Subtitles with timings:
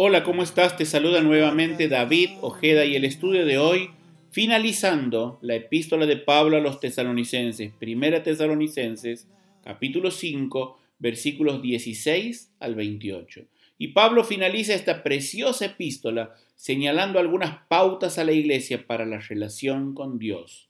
[0.00, 0.76] Hola, ¿cómo estás?
[0.76, 3.90] Te saluda nuevamente David Ojeda y el estudio de hoy,
[4.30, 9.26] finalizando la epístola de Pablo a los tesalonicenses, primera tesalonicenses,
[9.64, 13.46] capítulo 5, versículos 16 al 28.
[13.76, 19.94] Y Pablo finaliza esta preciosa epístola señalando algunas pautas a la iglesia para la relación
[19.94, 20.68] con Dios.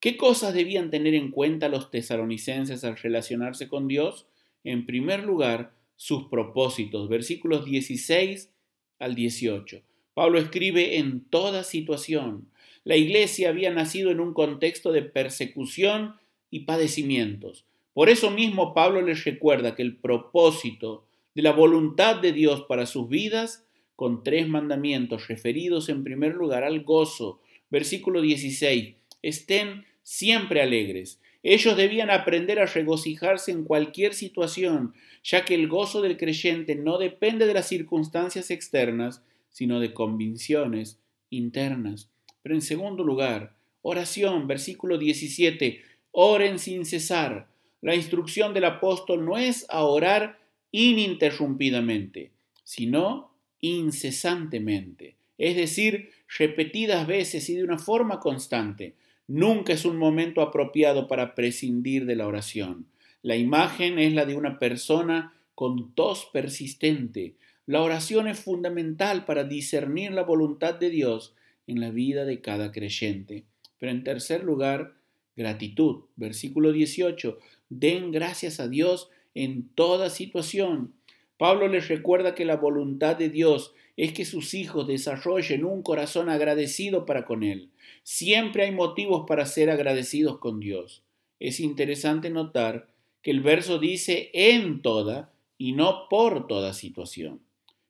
[0.00, 4.26] ¿Qué cosas debían tener en cuenta los tesalonicenses al relacionarse con Dios?
[4.64, 8.50] En primer lugar, sus propósitos, versículos 16
[8.98, 9.82] al 18.
[10.14, 12.48] Pablo escribe en toda situación.
[12.84, 16.16] La iglesia había nacido en un contexto de persecución
[16.50, 17.64] y padecimientos.
[17.92, 22.86] Por eso mismo Pablo les recuerda que el propósito de la voluntad de Dios para
[22.86, 30.62] sus vidas, con tres mandamientos referidos en primer lugar al gozo, versículo 16, estén siempre
[30.62, 31.20] alegres.
[31.48, 36.98] Ellos debían aprender a regocijarse en cualquier situación, ya que el gozo del creyente no
[36.98, 40.98] depende de las circunstancias externas, sino de convicciones
[41.30, 42.10] internas.
[42.42, 47.46] Pero en segundo lugar, oración, versículo 17, oren sin cesar.
[47.80, 50.40] La instrucción del apóstol no es a orar
[50.72, 52.32] ininterrumpidamente,
[52.64, 53.30] sino
[53.60, 58.96] incesantemente, es decir, repetidas veces y de una forma constante.
[59.28, 62.86] Nunca es un momento apropiado para prescindir de la oración.
[63.22, 67.34] La imagen es la de una persona con tos persistente.
[67.66, 71.34] La oración es fundamental para discernir la voluntad de Dios
[71.66, 73.44] en la vida de cada creyente.
[73.78, 74.94] Pero en tercer lugar,
[75.36, 76.04] gratitud.
[76.14, 77.38] Versículo 18.
[77.68, 80.92] Den gracias a Dios en toda situación.
[81.38, 86.28] Pablo les recuerda que la voluntad de Dios es que sus hijos desarrollen un corazón
[86.28, 87.70] agradecido para con Él.
[88.02, 91.02] Siempre hay motivos para ser agradecidos con Dios.
[91.40, 92.88] Es interesante notar
[93.22, 97.40] que el verso dice en toda y no por toda situación.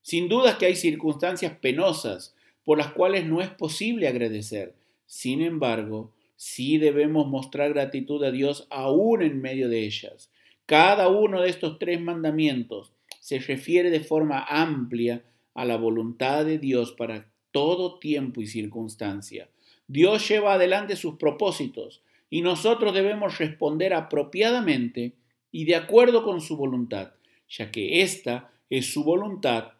[0.02, 2.34] Sin duda que hay circunstancias penosas
[2.64, 4.74] por las cuales no es posible agradecer.
[5.06, 10.30] Sin embargo, sí debemos mostrar gratitud a Dios aún en medio de ellas.
[10.66, 12.92] Cada uno de estos tres mandamientos
[13.26, 19.50] se refiere de forma amplia a la voluntad de Dios para todo tiempo y circunstancia.
[19.88, 25.16] Dios lleva adelante sus propósitos y nosotros debemos responder apropiadamente
[25.50, 27.14] y de acuerdo con su voluntad,
[27.48, 29.72] ya que esta es su voluntad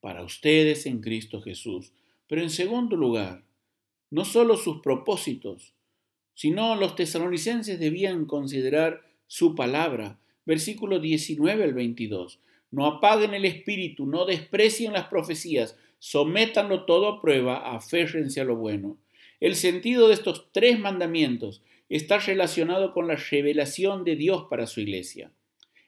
[0.00, 1.90] para ustedes en Cristo Jesús.
[2.28, 3.42] Pero en segundo lugar,
[4.08, 5.74] no solo sus propósitos,
[6.32, 10.20] sino los tesalonicenses debían considerar su palabra.
[10.46, 12.38] Versículo 19 al 22.
[12.70, 18.56] No apaguen el espíritu, no desprecien las profecías, sométanlo todo a prueba, aférrense a lo
[18.56, 18.98] bueno.
[19.40, 24.80] El sentido de estos tres mandamientos está relacionado con la revelación de Dios para su
[24.80, 25.30] iglesia.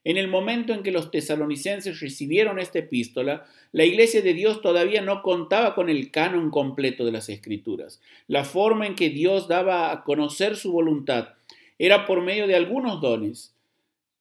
[0.02, 5.02] En el momento en que los tesalonicenses recibieron esta epístola, la iglesia de Dios todavía
[5.02, 8.00] no contaba con el canon completo de las escrituras.
[8.26, 11.34] La forma en que Dios daba a conocer su voluntad
[11.78, 13.54] era por medio de algunos dones,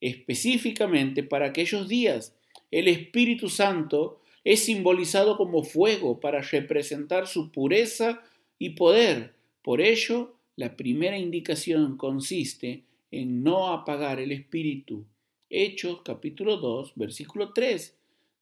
[0.02, 2.36] específicamente para aquellos días.
[2.72, 8.22] El Espíritu Santo es simbolizado como fuego para representar su pureza
[8.58, 9.34] y poder.
[9.64, 15.06] Por ello, la primera indicación consiste en no apagar el espíritu.
[15.50, 17.98] Hechos capítulo 2, versículo 3.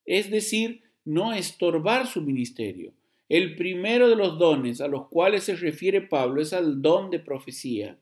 [0.06, 2.94] Es decir, no estorbar su ministerio.
[3.30, 7.20] El primero de los dones a los cuales se refiere Pablo es al don de
[7.20, 7.98] profecía.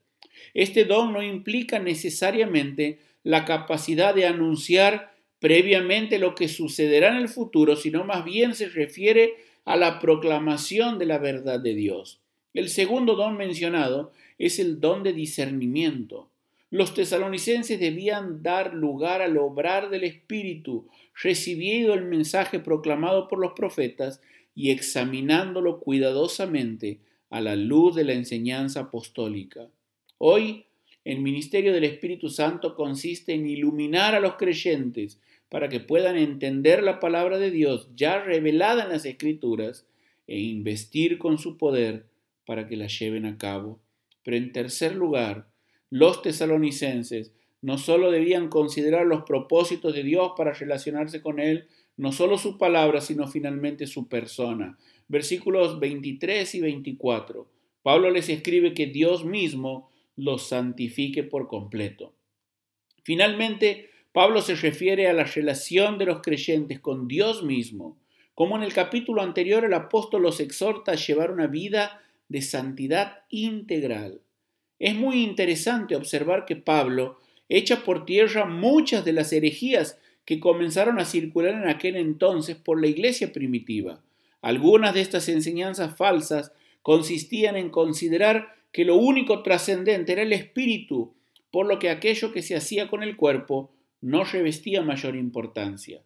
[0.54, 5.15] Este don no implica necesariamente la capacidad de anunciar
[5.46, 10.98] previamente lo que sucederá en el futuro, sino más bien se refiere a la proclamación
[10.98, 12.20] de la verdad de Dios.
[12.56, 16.32] El segundo don mencionado es el don de discernimiento.
[16.72, 20.88] Los tesalonicenses debían dar lugar al obrar del Espíritu,
[21.22, 24.22] recibiendo el mensaje proclamado por los profetas
[24.56, 29.70] y examinándolo cuidadosamente a la luz de la enseñanza apostólica.
[30.18, 30.66] Hoy,
[31.04, 35.20] el ministerio del Espíritu Santo consiste en iluminar a los creyentes
[35.50, 39.86] para que puedan entender la palabra de Dios ya revelada en las Escrituras
[40.28, 42.08] e investir con su poder
[42.46, 43.80] para que la lleven a cabo.
[44.24, 45.48] Pero en tercer lugar,
[45.90, 47.32] los tesalonicenses
[47.62, 52.58] no solo debían considerar los propósitos de Dios para relacionarse con Él, no solo su
[52.58, 54.78] palabra, sino finalmente su persona.
[55.08, 57.48] versículos 23 y 24.
[57.84, 62.14] Pablo les escribe que Dios mismo los santifique por completo.
[63.04, 67.98] Finalmente, Pablo se refiere a la relación de los creyentes con Dios mismo.
[68.34, 73.24] Como en el capítulo anterior, el apóstol los exhorta a llevar una vida de santidad
[73.28, 74.22] integral.
[74.80, 77.20] Es muy interesante observar que Pablo
[77.50, 82.80] echa por tierra muchas de las herejías que comenzaron a circular en aquel entonces por
[82.80, 84.02] la iglesia primitiva.
[84.42, 86.54] Algunas de estas enseñanzas falsas
[86.84, 91.14] consistían en considerar que lo único trascendente era el espíritu,
[91.52, 93.75] por lo que aquello que se hacía con el cuerpo
[94.06, 96.04] no revestía mayor importancia.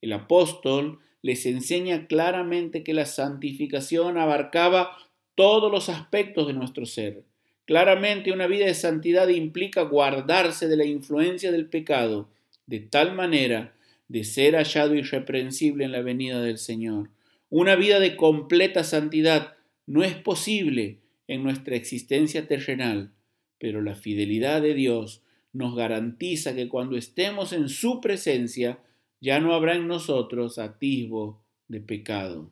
[0.00, 4.96] El apóstol les enseña claramente que la santificación abarcaba
[5.34, 7.24] todos los aspectos de nuestro ser.
[7.64, 12.28] Claramente una vida de santidad implica guardarse de la influencia del pecado,
[12.66, 13.74] de tal manera
[14.06, 17.10] de ser hallado irreprensible en la venida del Señor.
[17.48, 19.56] Una vida de completa santidad
[19.86, 23.10] no es posible en nuestra existencia terrenal,
[23.58, 28.78] pero la fidelidad de Dios nos garantiza que cuando estemos en su presencia
[29.20, 32.50] ya no habrá en nosotros atisbo de pecado.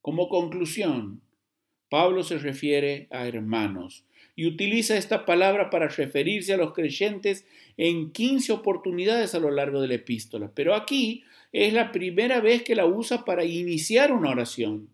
[0.00, 1.22] Como conclusión,
[1.88, 4.04] Pablo se refiere a hermanos,
[4.38, 7.44] y utiliza esta palabra para referirse a los creyentes
[7.76, 10.52] en 15 oportunidades a lo largo de la epístola.
[10.54, 14.90] Pero aquí es la primera vez que la usa para iniciar una oración.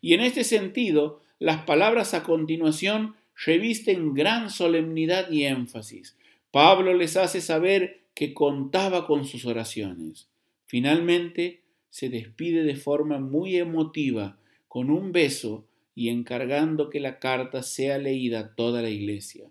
[0.00, 6.16] Y en este sentido, las palabras a continuación revisten gran solemnidad y énfasis.
[6.56, 10.30] Pablo les hace saber que contaba con sus oraciones.
[10.64, 11.60] Finalmente,
[11.90, 17.98] se despide de forma muy emotiva, con un beso y encargando que la carta sea
[17.98, 19.50] leída a toda la iglesia.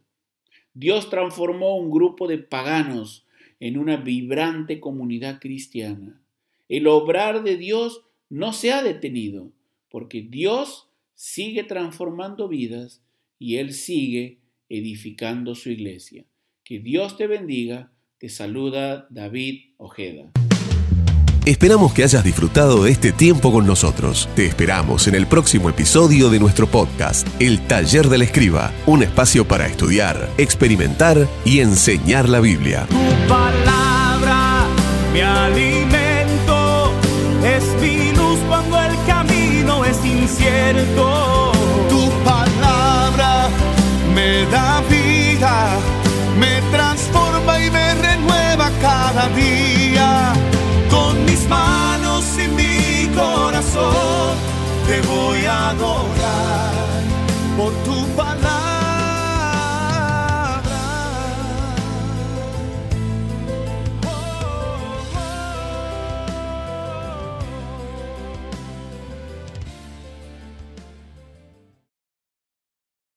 [0.74, 3.28] Dios transformó un grupo de paganos
[3.60, 6.20] en una vibrante comunidad cristiana.
[6.70, 8.02] El obrar de Dios
[8.32, 9.52] no se ha detenido,
[9.92, 13.04] porque Dios sigue transformando vidas
[13.38, 16.26] y Él sigue edificando su iglesia.
[16.68, 17.92] Que Dios te bendiga.
[18.18, 20.32] Te saluda David Ojeda.
[21.46, 24.28] Esperamos que hayas disfrutado de este tiempo con nosotros.
[24.36, 29.48] Te esperamos en el próximo episodio de nuestro podcast, El Taller del Escriba, un espacio
[29.48, 32.88] para estudiar, experimentar y enseñar la Biblia.
[32.90, 34.66] Tu palabra,
[35.14, 36.92] mi alimento,
[37.44, 41.52] es mi luz cuando el camino es incierto.
[41.90, 43.50] Tu palabra
[44.16, 44.95] me da vida,
[53.76, 54.38] corazón
[54.88, 56.72] te voy a adorar.
[57.58, 58.55] Por tu palabra